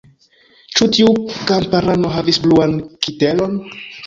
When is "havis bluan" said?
2.17-2.75